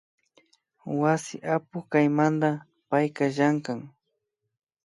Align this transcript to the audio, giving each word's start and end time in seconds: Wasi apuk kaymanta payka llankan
Wasi 1.01 1.35
apuk 1.53 1.85
kaymanta 1.91 2.49
payka 2.89 3.25
llankan 3.35 3.79